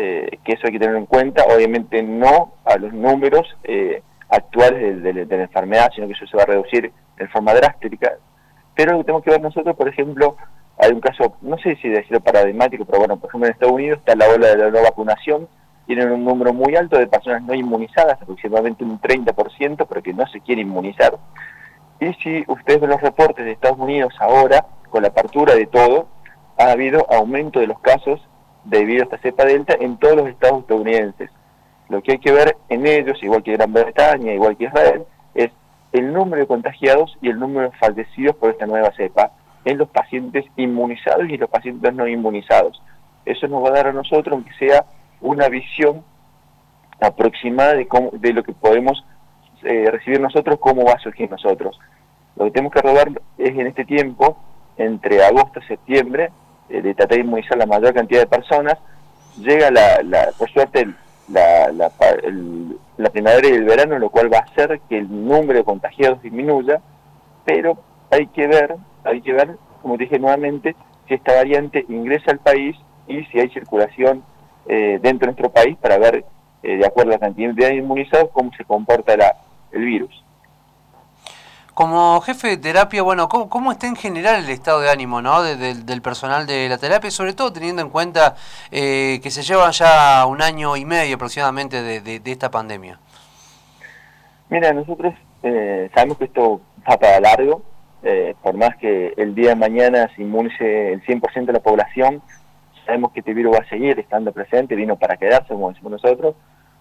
eh, 0.00 0.38
que 0.44 0.52
eso 0.52 0.68
hay 0.68 0.72
que 0.74 0.78
tener 0.78 0.94
en 0.94 1.06
cuenta, 1.06 1.42
obviamente 1.52 2.04
no 2.04 2.52
a 2.64 2.76
los 2.76 2.92
números 2.92 3.48
eh, 3.64 4.00
actuales 4.28 5.02
de, 5.02 5.12
la 5.12 5.42
enfermedad, 5.42 5.90
sino 5.92 6.06
que 6.06 6.12
eso 6.12 6.24
se 6.24 6.36
va 6.36 6.44
a 6.44 6.46
reducir 6.46 6.92
en 7.16 7.28
forma 7.30 7.52
drástica, 7.52 8.12
pero 8.76 8.92
lo 8.92 8.98
que 8.98 9.04
tenemos 9.06 9.24
que 9.24 9.30
ver 9.32 9.40
nosotros, 9.40 9.74
por 9.74 9.88
ejemplo, 9.88 10.36
hay 10.78 10.92
un 10.92 11.00
caso, 11.00 11.34
no 11.42 11.58
sé 11.58 11.74
si 11.82 11.88
decirlo 11.88 12.20
paradigmático, 12.20 12.84
pero 12.84 13.00
bueno, 13.00 13.16
por 13.16 13.28
ejemplo 13.28 13.48
en 13.48 13.54
Estados 13.54 13.74
Unidos 13.74 13.98
está 13.98 14.14
la 14.14 14.28
ola 14.28 14.46
de 14.46 14.56
la 14.56 14.70
no 14.70 14.82
vacunación, 14.84 15.48
tienen 15.88 16.12
un 16.12 16.24
número 16.24 16.52
muy 16.52 16.76
alto 16.76 16.96
de 16.96 17.08
personas 17.08 17.42
no 17.42 17.54
inmunizadas, 17.54 18.22
aproximadamente 18.22 18.84
un 18.84 19.00
30%, 19.00 19.84
pero 19.88 20.00
que 20.00 20.14
no 20.14 20.28
se 20.28 20.40
quiere 20.42 20.62
inmunizar. 20.62 21.18
Y 21.98 22.14
si 22.22 22.44
ustedes 22.46 22.80
ven 22.80 22.90
los 22.90 23.00
reportes 23.00 23.44
de 23.44 23.50
Estados 23.50 23.80
Unidos 23.80 24.14
ahora, 24.20 24.64
con 24.90 25.02
la 25.02 25.08
apertura 25.08 25.56
de 25.56 25.66
todo, 25.66 26.06
ha 26.56 26.70
habido 26.70 27.04
aumento 27.10 27.58
de 27.58 27.66
los 27.66 27.80
casos 27.80 28.20
debido 28.68 29.02
a 29.02 29.04
esta 29.04 29.18
cepa 29.18 29.44
delta 29.44 29.74
en 29.80 29.96
todos 29.98 30.16
los 30.16 30.28
estados 30.28 30.60
estadounidenses. 30.60 31.30
Lo 31.88 32.02
que 32.02 32.12
hay 32.12 32.18
que 32.18 32.32
ver 32.32 32.56
en 32.68 32.86
ellos, 32.86 33.22
igual 33.22 33.42
que 33.42 33.52
Gran 33.52 33.72
Bretaña, 33.72 34.32
igual 34.32 34.56
que 34.56 34.64
Israel, 34.64 35.04
es 35.34 35.50
el 35.92 36.12
número 36.12 36.42
de 36.42 36.46
contagiados 36.46 37.16
y 37.22 37.30
el 37.30 37.38
número 37.38 37.70
de 37.70 37.76
fallecidos 37.78 38.36
por 38.36 38.50
esta 38.50 38.66
nueva 38.66 38.92
cepa 38.92 39.32
en 39.64 39.78
los 39.78 39.88
pacientes 39.88 40.44
inmunizados 40.56 41.28
y 41.28 41.36
los 41.36 41.48
pacientes 41.48 41.94
no 41.94 42.06
inmunizados. 42.06 42.80
Eso 43.24 43.48
nos 43.48 43.64
va 43.64 43.68
a 43.68 43.72
dar 43.72 43.86
a 43.88 43.92
nosotros, 43.92 44.32
aunque 44.32 44.52
sea 44.58 44.84
una 45.20 45.48
visión 45.48 46.04
aproximada 47.00 47.74
de, 47.74 47.86
cómo, 47.86 48.10
de 48.12 48.32
lo 48.32 48.42
que 48.42 48.52
podemos 48.52 49.04
eh, 49.62 49.90
recibir 49.90 50.20
nosotros, 50.20 50.58
cómo 50.60 50.84
va 50.84 50.92
a 50.92 51.00
surgir 51.00 51.30
nosotros. 51.30 51.78
Lo 52.36 52.44
que 52.44 52.50
tenemos 52.52 52.72
que 52.72 52.82
rodar 52.82 53.08
es 53.38 53.50
en 53.50 53.66
este 53.66 53.84
tiempo, 53.84 54.38
entre 54.76 55.24
agosto 55.24 55.60
y 55.60 55.66
septiembre, 55.66 56.30
de 56.68 56.94
tratar 56.94 57.16
de 57.16 57.24
inmunizar 57.24 57.56
la 57.56 57.66
mayor 57.66 57.94
cantidad 57.94 58.20
de 58.20 58.26
personas, 58.26 58.78
llega 59.38 59.70
la, 59.70 60.02
la 60.02 60.30
por 60.36 60.50
suerte 60.50 60.88
la, 61.28 61.70
la, 61.72 63.10
primavera 63.10 63.48
y 63.48 63.52
el 63.52 63.64
verano, 63.64 63.98
lo 63.98 64.10
cual 64.10 64.32
va 64.32 64.38
a 64.38 64.42
hacer 64.42 64.80
que 64.88 64.98
el 64.98 65.08
número 65.08 65.58
de 65.58 65.64
contagiados 65.64 66.22
disminuya, 66.22 66.80
pero 67.44 67.78
hay 68.10 68.26
que 68.28 68.46
ver, 68.46 68.76
hay 69.04 69.20
que 69.20 69.32
ver, 69.32 69.56
como 69.82 69.96
dije 69.96 70.18
nuevamente, 70.18 70.74
si 71.06 71.14
esta 71.14 71.34
variante 71.34 71.84
ingresa 71.88 72.30
al 72.30 72.38
país 72.38 72.76
y 73.06 73.24
si 73.24 73.40
hay 73.40 73.48
circulación 73.50 74.22
eh, 74.66 74.98
dentro 75.02 75.26
de 75.26 75.32
nuestro 75.32 75.50
país 75.50 75.76
para 75.78 75.98
ver, 75.98 76.24
eh, 76.62 76.76
de 76.76 76.86
acuerdo 76.86 77.12
a 77.12 77.14
la 77.14 77.20
cantidad 77.20 77.54
de 77.54 77.76
inmunizados, 77.76 78.30
cómo 78.32 78.50
se 78.56 78.64
comporta 78.64 79.14
el 79.72 79.84
virus. 79.84 80.24
Como 81.78 82.20
jefe 82.22 82.48
de 82.48 82.56
terapia, 82.56 83.04
bueno, 83.04 83.28
¿cómo, 83.28 83.70
está 83.70 83.86
en 83.86 83.94
general 83.94 84.42
el 84.42 84.50
estado 84.50 84.80
de 84.80 84.90
ánimo 84.90 85.22
¿no? 85.22 85.44
del 85.44 86.02
personal 86.02 86.44
de 86.44 86.68
la 86.68 86.76
terapia? 86.76 87.08
Sobre 87.08 87.34
todo 87.34 87.52
teniendo 87.52 87.82
en 87.82 87.88
cuenta 87.88 88.34
eh, 88.72 89.20
que 89.22 89.30
se 89.30 89.42
llevan 89.42 89.70
ya 89.70 90.26
un 90.26 90.42
año 90.42 90.76
y 90.76 90.84
medio 90.84 91.14
aproximadamente 91.14 91.80
de, 91.80 92.20
esta 92.24 92.50
pandemia. 92.50 92.98
Mira, 94.50 94.72
nosotros 94.72 95.14
eh, 95.44 95.88
sabemos 95.94 96.18
que 96.18 96.24
esto 96.24 96.60
va 96.78 96.96
para 96.96 97.20
largo, 97.20 97.62
eh, 98.02 98.34
por 98.42 98.56
más 98.56 98.74
que 98.78 99.14
el 99.16 99.36
día 99.36 99.50
de 99.50 99.54
mañana 99.54 100.10
se 100.16 100.22
inmunice 100.22 100.94
el 100.94 101.04
100% 101.04 101.44
de 101.44 101.52
la 101.52 101.60
población, 101.60 102.20
sabemos 102.86 103.12
que 103.12 103.20
este 103.20 103.34
virus 103.34 103.54
va 103.54 103.64
a 103.64 103.68
seguir 103.68 104.00
estando 104.00 104.32
presente, 104.32 104.74
vino 104.74 104.96
para 104.96 105.16
quedarse, 105.16 105.54
como 105.54 105.68
decimos 105.68 105.92
nosotros, 105.92 106.34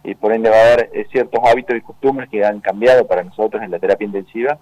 y 0.03 0.15
por 0.15 0.33
ende 0.33 0.49
va 0.49 0.57
a 0.57 0.73
haber 0.73 0.89
ciertos 1.11 1.39
hábitos 1.47 1.75
y 1.75 1.81
costumbres 1.81 2.27
que 2.31 2.43
han 2.43 2.61
cambiado 2.61 3.05
para 3.05 3.23
nosotros 3.23 3.61
en 3.61 3.69
la 3.69 3.77
terapia 3.77 4.05
intensiva, 4.05 4.57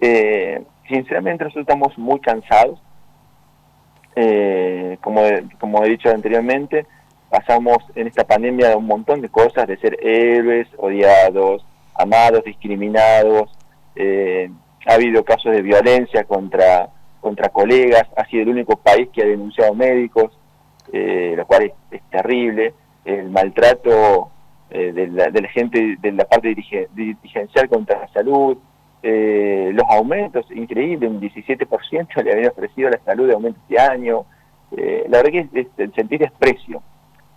eh, 0.00 0.62
sinceramente 0.88 1.44
nosotros 1.44 1.62
estamos 1.62 1.98
muy 1.98 2.20
cansados. 2.20 2.80
Eh, 4.16 4.96
como, 5.00 5.22
como 5.58 5.84
he 5.84 5.90
dicho 5.90 6.08
anteriormente, 6.08 6.86
pasamos 7.30 7.78
en 7.94 8.06
esta 8.06 8.24
pandemia 8.24 8.76
un 8.76 8.86
montón 8.86 9.20
de 9.20 9.28
cosas, 9.28 9.66
de 9.66 9.76
ser 9.78 9.98
héroes, 10.00 10.68
odiados, 10.76 11.64
amados, 11.94 12.44
discriminados. 12.44 13.50
Eh, 13.96 14.50
ha 14.86 14.94
habido 14.94 15.24
casos 15.24 15.52
de 15.52 15.62
violencia 15.62 16.24
contra, 16.24 16.90
contra 17.20 17.48
colegas, 17.48 18.04
ha 18.16 18.26
sido 18.26 18.42
el 18.42 18.50
único 18.50 18.76
país 18.76 19.08
que 19.12 19.22
ha 19.22 19.26
denunciado 19.26 19.74
médicos, 19.74 20.38
lo 20.92 21.46
cual 21.46 21.72
es, 21.90 22.02
terrible. 22.10 22.74
El 23.04 23.30
maltrato 23.30 24.30
de 24.70 25.06
la, 25.08 25.30
de, 25.30 25.42
la, 25.42 25.48
gente 25.48 25.96
de 26.00 26.12
la 26.12 26.24
parte 26.24 26.54
dirigencial 26.94 27.68
contra 27.68 28.00
la 28.00 28.08
salud, 28.08 28.58
eh, 29.06 29.70
los 29.74 29.84
aumentos, 29.90 30.46
increíble, 30.50 31.06
un 31.06 31.20
17% 31.20 32.22
le 32.22 32.32
habían 32.32 32.50
ofrecido 32.50 32.88
la 32.88 32.98
salud 33.04 33.26
de 33.28 33.34
aumento 33.34 33.60
este 33.60 33.78
año. 33.78 34.24
Eh, 34.74 35.04
la 35.08 35.18
verdad 35.18 35.46
que 35.52 35.60
es, 35.60 35.92
sentir 35.94 36.20
desprecio, 36.20 36.82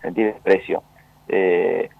sentir 0.00 0.32
desprecio. 0.32 0.82
Eh, 1.28 1.90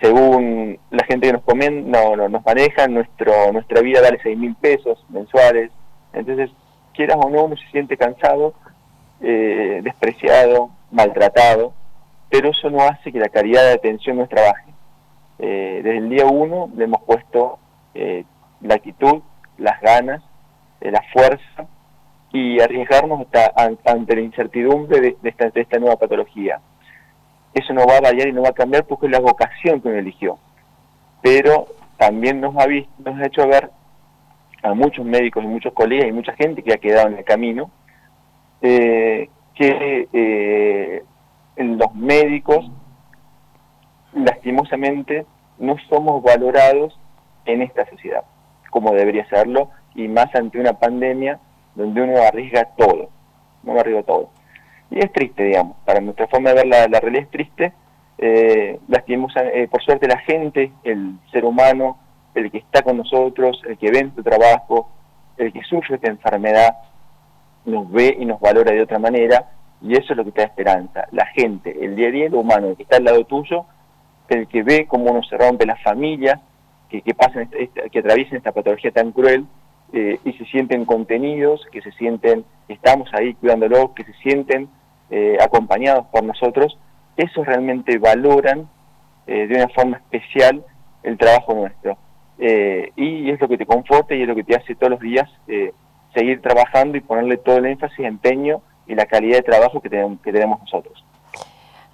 según 0.00 0.78
la 0.90 1.04
gente 1.04 1.26
que 1.26 1.32
nos 1.32 1.42
comen, 1.42 1.90
no, 1.90 2.16
nos 2.16 2.44
maneja, 2.44 2.86
nuestro, 2.86 3.52
nuestra 3.52 3.80
vida 3.80 4.00
vale 4.00 4.20
6 4.22 4.38
mil 4.38 4.54
pesos 4.54 5.04
mensuales. 5.08 5.70
Entonces, 6.12 6.50
quieras 6.94 7.18
o 7.20 7.28
no, 7.30 7.44
uno 7.44 7.56
se 7.56 7.66
siente 7.72 7.96
cansado, 7.96 8.54
despreciado, 9.20 10.70
maltratado, 10.92 11.72
pero 12.30 12.50
eso 12.50 12.70
no 12.70 12.82
hace 12.82 13.10
que 13.10 13.18
la 13.18 13.28
calidad 13.28 13.62
de 13.62 13.72
atención 13.72 14.16
nuestra 14.16 14.42
baje. 14.42 14.72
Eh, 15.40 15.80
desde 15.82 15.98
el 15.98 16.08
día 16.08 16.26
uno 16.26 16.70
le 16.76 16.84
hemos 16.84 17.02
puesto 17.02 17.58
eh, 17.94 18.24
la 18.60 18.74
actitud, 18.74 19.22
las 19.56 19.80
ganas, 19.80 20.22
la 20.80 21.02
fuerza 21.12 21.66
y 22.32 22.60
arriesgarnos 22.60 23.20
hasta, 23.20 23.52
ante 23.84 24.14
la 24.14 24.20
incertidumbre 24.20 25.00
de, 25.00 25.16
esta, 25.22 25.50
de, 25.50 25.60
esta, 25.60 25.78
nueva 25.78 25.96
patología. 25.96 26.60
Eso 27.54 27.72
no 27.72 27.86
va 27.86 27.96
a 27.96 28.00
variar 28.00 28.28
y 28.28 28.32
no 28.32 28.42
va 28.42 28.50
a 28.50 28.52
cambiar 28.52 28.84
porque 28.84 29.06
es 29.06 29.12
la 29.12 29.20
vocación 29.20 29.80
que 29.80 29.88
uno 29.88 29.98
eligió. 29.98 30.38
Pero 31.22 31.66
también 31.96 32.40
nos 32.40 32.56
ha, 32.56 32.66
visto, 32.66 32.92
nos 32.98 33.18
ha 33.18 33.26
hecho 33.26 33.46
ver 33.48 33.70
a 34.62 34.74
muchos 34.74 35.04
médicos 35.04 35.42
y 35.44 35.46
muchos 35.46 35.72
colegas 35.72 36.08
y 36.08 36.12
mucha 36.12 36.34
gente 36.34 36.62
que 36.62 36.72
ha 36.72 36.78
quedado 36.78 37.08
en 37.08 37.18
el 37.18 37.24
camino, 37.24 37.70
eh, 38.60 39.28
que 39.54 40.08
eh, 40.12 41.04
los 41.56 41.94
médicos 41.94 42.70
lastimosamente 44.12 45.26
no 45.58 45.76
somos 45.88 46.22
valorados 46.22 46.98
en 47.44 47.62
esta 47.62 47.88
sociedad, 47.88 48.24
como 48.70 48.92
debería 48.92 49.28
serlo, 49.28 49.70
y 49.94 50.08
más 50.08 50.34
ante 50.34 50.60
una 50.60 50.74
pandemia 50.74 51.38
donde 51.74 52.02
uno 52.02 52.18
arriesga 52.22 52.64
todo, 52.76 53.08
no 53.62 53.78
arriesga 53.78 54.02
todo. 54.02 54.30
Y 54.90 54.98
es 54.98 55.12
triste, 55.12 55.44
digamos, 55.44 55.76
para 55.84 56.00
nuestra 56.00 56.26
forma 56.28 56.50
de 56.50 56.56
ver 56.56 56.66
la, 56.66 57.00
realidad 57.00 57.24
es 57.24 57.30
triste, 57.30 57.72
eh, 58.18 58.78
eh, 59.06 59.68
por 59.70 59.82
suerte 59.82 60.08
la 60.08 60.18
gente, 60.18 60.72
el 60.82 61.18
ser 61.30 61.44
humano, 61.44 61.98
el 62.34 62.50
que 62.50 62.58
está 62.58 62.82
con 62.82 62.96
nosotros, 62.96 63.62
el 63.66 63.78
que 63.78 63.90
ve 63.90 64.10
su 64.14 64.22
trabajo, 64.22 64.90
el 65.36 65.52
que 65.52 65.62
sufre 65.62 65.96
esta 65.96 66.08
enfermedad, 66.08 66.76
nos 67.64 67.90
ve 67.90 68.16
y 68.18 68.24
nos 68.24 68.40
valora 68.40 68.72
de 68.72 68.82
otra 68.82 68.98
manera, 68.98 69.50
y 69.80 69.92
eso 69.92 70.12
es 70.12 70.16
lo 70.16 70.24
que 70.24 70.32
te 70.32 70.40
da 70.40 70.46
esperanza. 70.46 71.06
La 71.12 71.26
gente, 71.26 71.76
el 71.84 71.94
día 71.94 72.08
a 72.08 72.10
día, 72.10 72.26
el 72.26 72.34
humano, 72.34 72.68
el 72.68 72.76
que 72.76 72.82
está 72.82 72.96
al 72.96 73.04
lado 73.04 73.24
tuyo, 73.24 73.66
el 74.28 74.48
que 74.48 74.62
ve 74.62 74.86
cómo 74.86 75.10
uno 75.10 75.22
se 75.22 75.36
rompe 75.36 75.66
las 75.66 75.82
familias, 75.82 76.40
que, 76.88 77.02
que, 77.02 77.14
pasan 77.14 77.48
que 77.48 77.98
atraviesen 77.98 78.36
esta 78.36 78.52
patología 78.52 78.90
tan 78.90 79.12
cruel, 79.12 79.46
eh, 79.92 80.18
y 80.24 80.32
se 80.34 80.44
sienten 80.46 80.84
contenidos, 80.84 81.66
que 81.72 81.80
se 81.80 81.92
sienten, 81.92 82.44
estamos 82.68 83.08
ahí 83.14 83.34
cuidándolos, 83.34 83.90
que 83.92 84.04
se 84.04 84.12
sienten 84.14 84.68
eh, 85.10 85.38
acompañados 85.40 86.06
por 86.08 86.24
nosotros, 86.24 86.78
eso 87.16 87.42
realmente 87.42 87.98
valoran 87.98 88.68
eh, 89.26 89.46
de 89.46 89.54
una 89.56 89.68
forma 89.68 89.96
especial 89.98 90.64
el 91.02 91.18
trabajo 91.18 91.54
nuestro. 91.54 91.98
Eh, 92.38 92.92
y 92.96 93.30
es 93.30 93.40
lo 93.40 93.48
que 93.48 93.58
te 93.58 93.66
conforta 93.66 94.14
y 94.14 94.22
es 94.22 94.28
lo 94.28 94.34
que 94.34 94.44
te 94.44 94.54
hace 94.54 94.74
todos 94.76 94.92
los 94.92 95.00
días 95.00 95.28
eh, 95.48 95.72
seguir 96.14 96.40
trabajando 96.40 96.96
y 96.96 97.00
ponerle 97.00 97.36
todo 97.36 97.56
el 97.56 97.66
énfasis, 97.66 98.06
empeño 98.06 98.62
y 98.86 98.94
la 98.94 99.06
calidad 99.06 99.38
de 99.38 99.42
trabajo 99.42 99.80
que 99.80 99.90
que 99.90 100.32
tenemos 100.32 100.60
nosotros. 100.60 101.04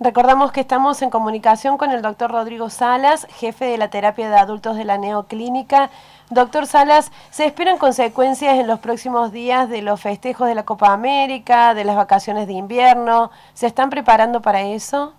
Recordamos 0.04 0.52
que 0.52 0.60
estamos 0.60 1.00
en 1.00 1.08
comunicación 1.08 1.78
con 1.78 1.90
el 1.90 2.02
doctor 2.02 2.30
Rodrigo 2.30 2.68
Salas, 2.68 3.26
jefe 3.30 3.64
de 3.64 3.78
la 3.78 3.88
terapia 3.88 4.28
de 4.28 4.36
adultos 4.36 4.76
de 4.76 4.84
la 4.84 4.98
Neoclínica. 4.98 5.88
Doctor 6.28 6.66
Salas, 6.66 7.10
¿se 7.30 7.46
esperan 7.46 7.78
consecuencias 7.78 8.58
en 8.58 8.66
los 8.66 8.80
próximos 8.80 9.32
días 9.32 9.70
de 9.70 9.80
los 9.80 10.02
festejos 10.02 10.46
de 10.46 10.54
la 10.54 10.66
Copa 10.66 10.92
América, 10.92 11.72
de 11.72 11.84
las 11.84 11.96
vacaciones 11.96 12.46
de 12.46 12.52
invierno? 12.52 13.30
¿Se 13.54 13.66
están 13.66 13.88
preparando 13.88 14.42
para 14.42 14.60
eso? 14.60 15.14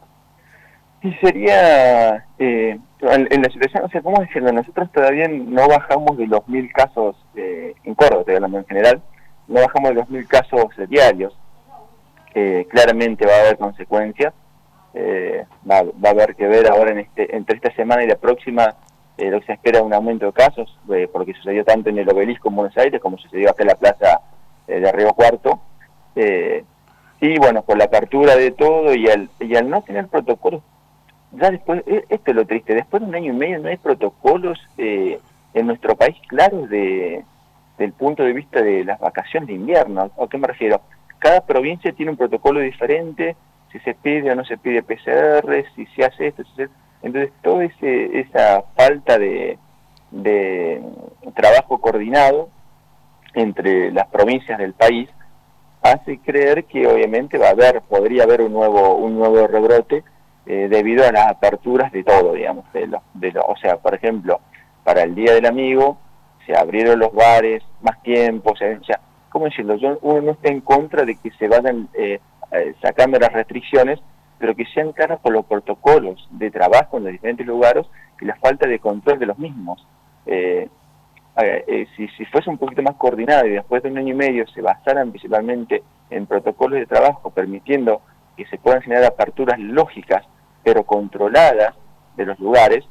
Sí, 1.01 1.12
sería 1.20 2.24
eh, 2.38 2.77
en, 3.01 3.42
la 3.42 3.50
situación, 3.50 3.86
o 3.86 3.89
sea, 3.89 4.04
¿cómo 4.04 4.22
decirlo? 4.22 4.51
Nosotros 4.51 4.92
todavía 4.92 5.27
no 5.27 5.68
bajamos 5.68 6.15
de 6.15 6.27
los 6.27 6.48
mil 6.48 6.72
casos 6.72 7.15
eh, 7.34 7.74
en 7.86 7.96
Córdoba, 7.96 8.20
estoy 8.20 8.36
hablando 8.36 8.60
en 8.60 8.65
general, 8.68 9.01
no 9.48 9.62
bajamos 9.62 9.89
de 9.89 9.96
los 9.96 10.10
mil 10.12 10.27
casos 10.27 10.65
diarios. 10.88 11.36
Eh, 12.36 12.68
claramente 12.70 13.25
va 13.25 13.34
a 13.34 13.39
haber 13.39 13.58
consecuencias. 13.58 14.32
Eh, 14.96 15.46
va, 15.70 15.84
va, 15.84 16.10
a 16.10 16.12
haber 16.12 16.36
que 16.36 16.48
ver 16.48 16.72
ahora 16.72 16.92
en 16.92 17.00
este, 17.00 17.36
entre 17.36 17.58
esta 17.58 17.74
semana 17.75 18.04
y 18.04 18.08
la 18.08 18.16
próxima 18.16 18.75
eh, 19.18 19.30
lo 19.30 19.40
que 19.42 19.48
se 19.48 19.54
espera 19.54 19.84
un 19.84 19.94
aumento 19.94 20.25
de 20.25 20.34
casos, 20.34 20.80
eh, 20.94 21.08
porque 21.12 21.34
sucedió 21.34 21.64
tanto 21.66 21.90
en 21.90 22.00
el 22.00 22.10
obelisco 22.10 22.50
en 22.50 22.56
Buenos 22.56 22.78
Aires 22.78 23.02
como 23.02 23.18
sucedió 23.18 23.50
acá 23.50 23.64
en 23.64 23.70
la 23.70 23.75
plaza 23.75 24.22
de 24.68 24.92
Río 24.92 25.14
Cuarto. 25.14 25.60
y 27.22 27.38
bueno, 27.38 27.62
por 27.62 27.78
la 27.78 27.86
apertura 27.86 28.36
de 28.36 28.52
todo 28.52 28.96
y 28.96 29.08
al, 29.08 29.30
y 29.40 29.56
al 29.56 29.70
no 29.70 29.82
tener 29.84 30.08
protocolos 30.08 30.64
ya 31.38 31.52
después, 31.52 31.84
esto 31.86 32.32
es 32.32 32.36
lo 32.36 32.46
triste, 32.46 32.74
después 32.74 33.02
de 33.02 33.10
un 33.10 33.16
año 33.16 33.34
y 33.34 33.36
medio 33.36 33.60
no 33.60 33.68
hay 33.68 33.78
protocolos 33.78 34.58
eh, 34.78 35.20
en 35.54 35.68
nuestro 35.68 35.96
país 35.96 36.16
claros 36.28 36.70
de, 36.70 37.24
del 37.78 37.92
punto 37.94 38.24
de 38.24 38.34
vista 38.34 38.62
de 38.62 38.84
las 38.86 39.00
vacaciones 39.00 39.48
de 39.48 39.56
invierno. 39.56 40.02
¿A 40.02 40.28
qué 40.30 40.38
me 40.38 40.48
refiero? 40.48 40.82
Cada 41.20 41.42
provincia 41.42 41.92
tiene 41.92 42.12
un 42.12 42.18
protocolo 42.18 42.60
diferente, 42.60 43.36
si 43.75 43.79
se 43.82 43.94
pide 43.94 44.32
o 44.32 44.36
no 44.36 44.46
se 44.46 44.58
pide 44.58 44.84
PCR, 44.84 45.65
si 45.75 45.86
se 45.88 46.05
hace 46.05 46.27
esto, 46.27 46.44
entonces 47.01 47.32
toda 47.41 47.65
esa 47.65 48.63
falta 48.75 49.20
de, 49.20 49.60
de 50.12 50.82
trabajo 51.36 51.79
coordinado 51.79 52.50
entre 53.34 53.91
las 53.91 54.08
provincias 54.08 54.58
del 54.60 54.74
país 54.74 55.10
hace 55.82 56.20
creer 56.20 56.63
que 56.63 56.88
obviamente 56.88 57.38
va 57.38 57.48
a 57.48 57.51
haber, 57.51 57.82
podría 57.82 58.24
haber 58.24 58.41
un 58.41 58.53
nuevo, 58.53 58.96
un 58.96 59.15
nuevo 59.17 59.46
rebrote 59.46 60.03
eh, 60.46 60.67
debido 60.70 61.05
a 61.05 61.12
las 61.12 61.27
aperturas 61.27 61.91
de 61.91 62.03
todo, 62.03 62.34
digamos, 62.34 62.72
de 62.72 62.88
lo, 62.88 63.01
de 63.13 63.32
lo, 63.32 63.41
o 63.41 63.58
sea, 63.58 63.75
por 63.77 63.94
ejemplo, 63.94 64.39
para 64.86 65.03
el 65.03 65.15
Día 65.15 65.34
del 65.34 65.46
Amigo 65.46 65.98
se 66.46 66.55
abrieron 66.55 67.00
los 67.00 67.13
bares 67.13 67.62
más 67.82 68.01
tiempo, 68.03 68.51
o 68.51 68.55
sea, 68.55 68.79
¿cómo 69.29 69.46
decirlo? 69.46 69.75
Yo, 69.75 70.00
uno 70.01 70.22
no 70.22 70.32
está 70.32 70.50
en 70.50 70.62
contra 70.62 71.03
de 71.03 71.15
que 71.17 71.29
se 71.32 71.50
vayan 71.50 71.89
eh, 71.94 72.20
eh, 72.60 72.76
sacando 72.82 73.20
las 73.20 73.32
restricciones, 73.32 74.00
pero 74.38 74.56
que 74.56 74.66
sean 74.74 74.92
caras 74.92 75.20
por 75.20 75.34
los 75.34 75.46
protocolos 75.46 76.28
de 76.32 76.52
trabajo 76.52 76.98
en 76.98 77.06
los 77.06 77.14
diferentes 77.14 77.46
lugares 77.46 77.86
y 78.20 78.26
la 78.26 78.36
falta 78.36 78.68
de 78.68 78.80
control 78.80 79.20
de 79.20 79.26
los 79.26 79.38
mismos. 79.38 79.86
si, 81.96 82.08
si 82.10 82.26
fuese 82.26 82.50
un 82.50 82.58
poquito 82.58 82.82
más 82.82 82.96
coordinado 82.96 83.46
y 83.46 83.52
después 83.52 83.84
de 83.84 83.90
un 83.90 83.98
año 83.98 84.14
y 84.14 84.18
medio 84.18 84.48
se 84.48 84.62
basaran 84.62 85.12
principalmente 85.12 85.84
en 86.10 86.26
protocolos 86.26 86.80
de 86.80 86.86
trabajo, 86.86 87.30
permitiendo 87.30 88.02
que 88.36 88.46
se 88.46 88.58
puedan 88.58 88.82
generar 88.82 89.06
aperturas 89.06 89.60
lógicas 89.60 90.26
pero 90.64 90.84
controladas 90.84 91.76
de 92.18 92.26
los 92.26 92.40
lugares, 92.40 92.86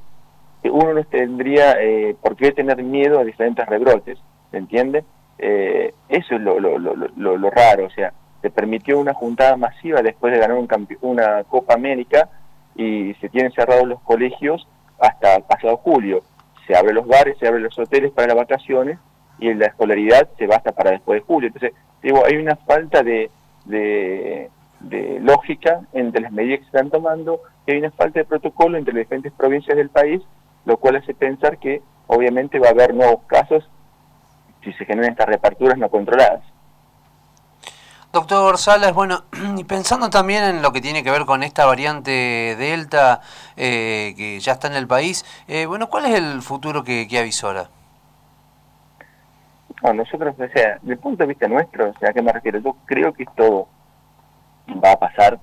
uno 0.70 0.94
no 0.94 1.04
tendría 1.04 1.72
eh, 1.80 2.16
por 2.20 2.36
qué 2.36 2.52
tener 2.52 2.82
miedo 2.82 3.18
a 3.18 3.24
diferentes 3.24 3.66
rebrotes, 3.66 4.18
¿se 4.50 4.56
entiende? 4.56 5.04
Eh, 5.38 5.92
eso 6.08 6.36
es 6.36 6.40
lo, 6.40 6.58
lo, 6.60 6.78
lo, 6.78 6.94
lo, 7.16 7.50
raro, 7.50 7.86
o 7.86 7.90
sea, 7.90 8.12
se 8.44 8.50
permitió 8.50 8.98
una 8.98 9.14
juntada 9.14 9.56
masiva 9.56 10.02
después 10.02 10.30
de 10.30 10.38
ganar 10.38 10.58
un 10.58 10.68
una 11.00 11.44
Copa 11.44 11.72
América 11.72 12.28
y 12.76 13.14
se 13.14 13.30
tienen 13.30 13.50
cerrados 13.52 13.88
los 13.88 14.02
colegios 14.02 14.68
hasta 14.98 15.40
pasado 15.40 15.78
julio. 15.78 16.22
Se 16.66 16.76
abren 16.76 16.96
los 16.96 17.06
bares, 17.06 17.38
se 17.38 17.48
abren 17.48 17.62
los 17.62 17.78
hoteles 17.78 18.12
para 18.12 18.26
las 18.28 18.36
vacaciones 18.36 18.98
y 19.38 19.54
la 19.54 19.68
escolaridad 19.68 20.28
se 20.36 20.46
va 20.46 20.56
hasta 20.56 20.72
para 20.72 20.90
después 20.90 21.22
de 21.22 21.26
julio. 21.26 21.46
Entonces, 21.46 21.72
digo, 22.02 22.22
hay 22.26 22.36
una 22.36 22.56
falta 22.56 23.02
de, 23.02 23.30
de, 23.64 24.50
de 24.80 25.20
lógica 25.20 25.80
entre 25.94 26.20
las 26.20 26.30
medidas 26.30 26.58
que 26.58 26.64
se 26.64 26.76
están 26.76 26.90
tomando 26.90 27.40
que 27.64 27.72
hay 27.72 27.78
una 27.78 27.92
falta 27.92 28.18
de 28.18 28.26
protocolo 28.26 28.76
entre 28.76 28.92
las 28.92 29.04
diferentes 29.04 29.32
provincias 29.32 29.74
del 29.74 29.88
país, 29.88 30.20
lo 30.66 30.76
cual 30.76 30.96
hace 30.96 31.14
pensar 31.14 31.56
que 31.56 31.80
obviamente 32.08 32.58
va 32.58 32.68
a 32.68 32.72
haber 32.72 32.92
nuevos 32.92 33.22
casos 33.26 33.66
si 34.62 34.70
se 34.74 34.84
generan 34.84 35.12
estas 35.12 35.28
reparturas 35.28 35.78
no 35.78 35.88
controladas. 35.88 36.42
Doctor 38.14 38.56
Salas, 38.56 38.94
bueno, 38.94 39.24
y 39.58 39.64
pensando 39.64 40.08
también 40.08 40.44
en 40.44 40.62
lo 40.62 40.72
que 40.72 40.80
tiene 40.80 41.02
que 41.02 41.10
ver 41.10 41.26
con 41.26 41.42
esta 41.42 41.66
variante 41.66 42.56
Delta 42.56 43.20
eh, 43.56 44.14
que 44.16 44.40
ya 44.40 44.52
está 44.52 44.68
en 44.68 44.74
el 44.74 44.86
país, 44.86 45.24
eh, 45.48 45.66
bueno, 45.66 45.88
¿cuál 45.90 46.06
es 46.06 46.14
el 46.14 46.40
futuro 46.40 46.82
que, 46.82 47.06
que 47.08 47.18
avisora? 47.18 47.68
nosotros, 49.94 50.34
o 50.34 50.48
sea, 50.48 50.78
desde 50.80 50.92
el 50.92 50.98
punto 50.98 51.24
de 51.24 51.26
vista 51.26 51.46
nuestro, 51.46 51.90
o 51.90 51.98
sea, 51.98 52.08
¿a 52.08 52.12
qué 52.14 52.22
me 52.22 52.32
refiero? 52.32 52.58
Yo 52.58 52.74
creo 52.86 53.12
que 53.12 53.24
esto 53.24 53.68
va 54.82 54.92
a 54.92 54.96
pasar 54.98 55.38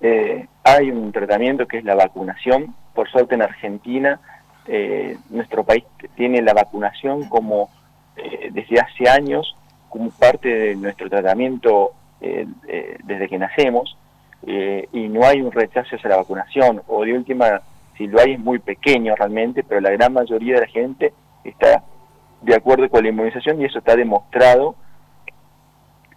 eh, 0.00 0.46
hay 0.64 0.90
un 0.90 1.12
tratamiento 1.12 1.66
que 1.66 1.78
es 1.78 1.84
la 1.84 1.94
vacunación. 1.94 2.74
Por 2.94 3.08
suerte 3.10 3.34
en 3.34 3.42
Argentina, 3.42 4.20
eh, 4.66 5.16
nuestro 5.30 5.64
país 5.64 5.84
tiene 6.16 6.42
la 6.42 6.54
vacunación 6.54 7.28
como 7.28 7.70
eh, 8.16 8.50
desde 8.52 8.80
hace 8.80 9.08
años, 9.08 9.56
como 9.88 10.10
parte 10.10 10.48
de 10.48 10.76
nuestro 10.76 11.08
tratamiento 11.08 11.92
desde 12.20 13.28
que 13.28 13.38
nacemos, 13.38 13.96
y 14.42 15.08
no 15.08 15.24
hay 15.24 15.40
un 15.40 15.52
rechazo 15.52 15.96
hacia 15.96 16.10
la 16.10 16.16
vacunación, 16.16 16.82
o 16.86 17.04
de 17.04 17.14
última, 17.14 17.62
si 17.96 18.06
lo 18.06 18.20
hay 18.20 18.32
es 18.32 18.38
muy 18.38 18.58
pequeño 18.58 19.14
realmente, 19.16 19.62
pero 19.62 19.80
la 19.80 19.90
gran 19.90 20.12
mayoría 20.12 20.54
de 20.56 20.60
la 20.60 20.66
gente 20.66 21.12
está 21.44 21.82
de 22.42 22.54
acuerdo 22.54 22.88
con 22.88 23.02
la 23.02 23.10
inmunización 23.10 23.60
y 23.60 23.64
eso 23.64 23.78
está 23.78 23.96
demostrado 23.96 24.74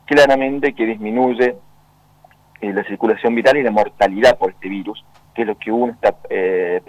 claramente 0.05 0.73
que 0.73 0.85
disminuye 0.85 1.55
eh, 2.61 2.73
la 2.73 2.83
circulación 2.83 3.35
vital 3.35 3.57
y 3.57 3.63
la 3.63 3.71
mortalidad 3.71 4.37
por 4.37 4.51
este 4.51 4.69
virus, 4.69 5.03
que 5.33 5.41
es 5.41 5.47
lo 5.47 5.57
que 5.57 5.71
uno 5.71 5.93
está 5.93 6.15
eh, 6.29 6.81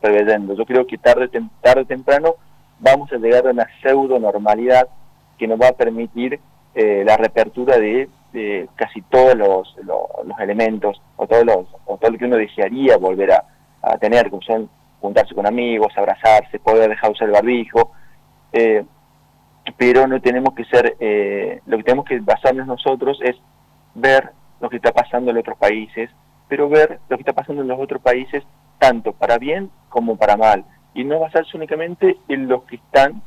preveyendo. 0.00 0.54
Yo 0.54 0.64
creo 0.64 0.86
que 0.86 0.98
tarde, 0.98 1.28
tarde 1.60 1.82
o 1.82 1.86
temprano 1.86 2.34
vamos 2.80 3.12
a 3.12 3.16
llegar 3.16 3.46
a 3.46 3.50
una 3.50 3.66
pseudo 3.80 4.18
normalidad 4.18 4.88
que 5.38 5.46
nos 5.46 5.60
va 5.60 5.68
a 5.68 5.72
permitir 5.72 6.40
eh, 6.74 7.04
la 7.06 7.16
reapertura 7.16 7.78
de, 7.78 8.08
casi 8.74 9.02
todos 9.02 9.36
los, 9.36 9.76
los, 9.84 10.38
elementos 10.40 11.00
o 11.16 11.26
todos 11.26 11.44
los, 11.44 11.66
o 11.86 11.96
todo 11.96 12.10
lo 12.10 12.18
que 12.18 12.24
uno 12.24 12.36
desearía 12.36 12.96
volver 12.96 13.32
a, 13.32 13.44
tener, 13.98 14.30
como 14.30 14.42
son 14.42 14.70
juntarse 15.00 15.34
con 15.34 15.46
amigos, 15.46 15.92
abrazarse, 15.96 16.60
poder 16.60 16.88
dejar 16.90 17.10
usar 17.10 17.26
el 17.28 17.34
barbijo, 17.34 17.92
eh, 18.52 18.84
pero 19.76 20.06
no 20.06 20.20
tenemos 20.20 20.54
que 20.54 20.64
ser, 20.64 20.96
eh, 21.00 21.60
lo 21.66 21.76
que 21.78 21.82
tenemos 21.82 22.04
que 22.04 22.20
basarnos 22.20 22.66
nosotros 22.66 23.18
es 23.22 23.36
ver 23.94 24.30
lo 24.60 24.70
que 24.70 24.76
está 24.76 24.92
pasando 24.92 25.30
en 25.30 25.38
otros 25.38 25.58
países, 25.58 26.10
pero 26.48 26.68
ver 26.68 27.00
lo 27.08 27.16
que 27.16 27.22
está 27.22 27.32
pasando 27.32 27.62
en 27.62 27.68
los 27.68 27.80
otros 27.80 28.00
países 28.00 28.44
tanto 28.78 29.12
para 29.12 29.38
bien 29.38 29.70
como 29.88 30.16
para 30.16 30.36
mal, 30.36 30.64
y 30.94 31.04
no 31.04 31.18
basarse 31.18 31.56
únicamente 31.56 32.16
en 32.28 32.48
los 32.48 32.62
que 32.64 32.76
están 32.76 33.22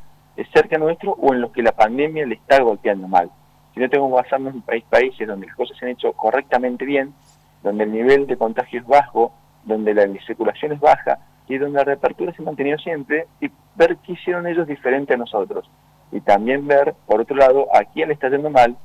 cerca 0.54 0.78
nuestro 0.78 1.12
o 1.12 1.34
en 1.34 1.42
los 1.42 1.52
que 1.52 1.64
la 1.64 1.72
pandemia 1.72 2.26
le 2.26 2.36
está 2.36 2.62
golpeando 2.62 3.08
mal, 3.08 3.30
sino 3.76 3.90
tenemos 3.90 4.10
que 4.10 4.24
basarnos 4.24 4.56
en 4.56 4.62
país, 4.62 4.84
países 4.90 5.28
donde 5.28 5.48
las 5.48 5.56
cosas 5.56 5.78
se 5.78 5.86
han 5.86 5.92
hecho 5.92 6.14
correctamente 6.14 6.86
bien, 6.86 7.14
donde 7.62 7.84
el 7.84 7.92
nivel 7.92 8.26
de 8.26 8.38
contagio 8.38 8.80
es 8.80 8.88
bajo, 8.88 9.34
donde 9.66 9.94
la 9.94 10.08
circulación 10.26 10.72
es 10.72 10.80
baja 10.80 11.20
y 11.48 11.58
donde 11.58 11.78
la 11.78 11.84
reapertura 11.84 12.34
se 12.34 12.42
ha 12.42 12.46
mantenido 12.46 12.78
siempre 12.80 13.28
y 13.42 13.52
ver 13.76 13.98
qué 13.98 14.14
hicieron 14.14 14.48
ellos 14.48 14.66
diferente 14.66 15.14
a 15.14 15.18
nosotros. 15.18 15.70
Y 16.12 16.22
también 16.22 16.66
ver, 16.66 16.96
por 17.06 17.20
otro 17.20 17.36
lado, 17.36 17.68
a 17.76 17.84
quién 17.84 18.08
le 18.08 18.14
está 18.14 18.30
yendo 18.30 18.50
mal, 18.50 18.78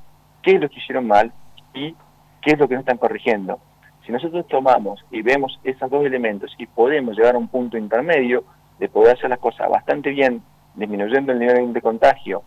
qué 0.43 0.57
es 0.57 0.61
lo 0.61 0.69
que 0.69 0.81
hicieron 0.81 1.07
mal 1.07 1.33
y 1.73 1.95
qué 2.43 2.53
es 2.53 2.59
lo 2.59 2.67
que 2.67 2.75
no 2.75 2.81
están 2.81 2.99
corrigiendo. 2.99 3.61
Si 4.05 4.11
nosotros 4.11 4.47
tomamos 4.49 5.05
y 5.13 5.23
vemos 5.23 5.61
esos 5.63 5.89
dos 5.89 6.05
elementos 6.05 6.53
y 6.59 6.67
podemos 6.67 7.17
llegar 7.17 7.37
a 7.37 7.39
un 7.39 7.49
punto 7.49 7.79
intermedio 7.79 8.43
de 8.81 8.89
poder 8.89 9.17
hacer 9.17 9.31
las 9.31 9.39
cosas 9.39 9.69
bastante 9.71 10.11
bien, 10.11 10.43
disminuyendo 10.75 11.33
el 11.33 11.39
nivel 11.39 11.73
de 11.73 11.83
contagio 11.83 12.43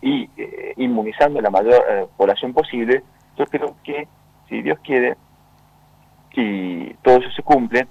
y 0.00 0.28
eh, 0.36 0.74
inmunizando 0.76 1.40
la 1.40 1.50
mayor 1.50 1.84
eh, 1.88 2.06
población 2.16 2.52
posible, 2.52 3.02
yo 3.36 3.46
creo 3.46 3.76
que, 3.82 4.06
si 4.48 4.62
Dios 4.62 4.78
quiere, 4.80 5.16
y 6.34 6.94
todo 7.02 7.18
eso 7.18 7.30
se 7.32 7.42
cumple, 7.42 7.88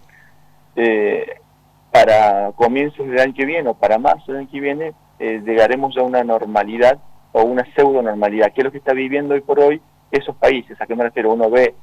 eh, 0.78 1.42
para 1.92 2.52
comienzos 2.54 3.06
del 3.08 3.20
año 3.20 3.34
que 3.34 3.46
viene 3.46 3.70
o 3.70 3.74
para 3.74 3.98
marzo 3.98 4.32
del 4.32 4.42
año 4.42 4.50
que 4.50 4.60
viene, 4.60 4.94
llegaremos 5.20 5.98
a 5.98 6.04
una 6.04 6.24
normalidad 6.24 7.00
o 7.32 7.44
una 7.44 7.66
pseudo 7.74 8.02
normalidad, 8.02 8.54
que 8.54 8.62
es 8.62 8.66
lo 8.66 8.72
que 8.72 8.78
está 8.78 8.94
viviendo 8.94 9.34
hoy 9.34 9.42
por 9.42 9.60
hoy 9.60 9.82
esos 10.12 10.36
países. 10.36 10.80
¿A 10.80 10.86
qué 10.86 10.96
me 10.96 11.04
refiero? 11.04 11.34
Uno 11.34 11.50
ve 11.50 11.74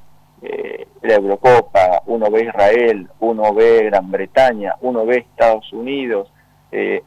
eh, 0.41 0.87
la 1.01 1.15
Eurocopa, 1.15 2.01
uno 2.07 2.29
ve 2.29 2.43
Israel, 2.43 3.09
uno 3.19 3.53
ve 3.53 3.83
Gran 3.85 4.11
Bretaña, 4.11 4.75
uno 4.81 5.05
ve 5.05 5.17
Estados 5.17 5.71
Unidos, 5.73 6.31
eh, 6.71 7.03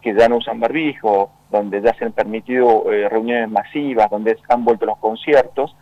que 0.00 0.14
ya 0.14 0.28
no 0.28 0.36
usan 0.36 0.60
barbijo, 0.60 1.30
donde 1.50 1.80
ya 1.82 1.94
se 1.94 2.04
han 2.04 2.12
permitido 2.12 2.90
eh, 2.92 3.08
reuniones 3.08 3.50
masivas, 3.50 4.10
donde 4.10 4.36
han 4.48 4.64
vuelto 4.64 4.86
los 4.86 4.98
conciertos. 4.98 5.76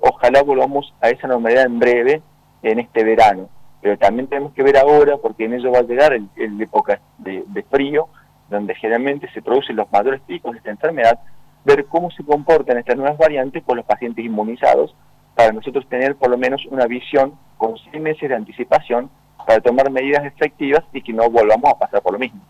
ojalá 0.00 0.42
volvamos 0.42 0.94
a 1.00 1.08
esa 1.08 1.26
normalidad 1.26 1.64
en 1.64 1.78
breve, 1.78 2.22
en 2.62 2.80
este 2.80 3.04
verano. 3.04 3.48
Pero 3.80 3.98
también 3.98 4.28
tenemos 4.28 4.52
que 4.52 4.62
ver 4.62 4.76
ahora, 4.76 5.16
porque 5.18 5.44
en 5.44 5.54
ello 5.54 5.72
va 5.72 5.80
a 5.80 5.82
llegar 5.82 6.12
el, 6.12 6.60
época 6.60 7.00
de, 7.18 7.44
de 7.46 7.62
frío, 7.64 8.08
donde 8.48 8.74
generalmente 8.74 9.28
se 9.32 9.42
producen 9.42 9.76
los 9.76 9.90
mayores 9.90 10.20
picos 10.22 10.52
de 10.52 10.58
esta 10.58 10.70
enfermedad, 10.70 11.18
ver 11.64 11.86
cómo 11.86 12.10
se 12.10 12.24
comportan 12.24 12.78
estas 12.78 12.96
nuevas 12.96 13.16
variantes 13.16 13.62
con 13.64 13.76
los 13.76 13.86
pacientes 13.86 14.24
inmunizados, 14.24 14.94
para 15.34 15.52
nosotros 15.52 15.86
tener 15.88 16.16
por 16.16 16.30
lo 16.30 16.38
menos 16.38 16.64
una 16.70 16.86
visión 16.86 17.34
con 17.56 17.76
seis 17.78 18.00
meses 18.00 18.28
de 18.28 18.34
anticipación 18.34 19.10
para 19.46 19.60
tomar 19.60 19.90
medidas 19.90 20.24
efectivas 20.24 20.84
y 20.92 21.02
que 21.02 21.12
no 21.12 21.28
volvamos 21.28 21.70
a 21.70 21.78
pasar 21.78 22.02
por 22.02 22.12
lo 22.12 22.18
mismo. 22.18 22.40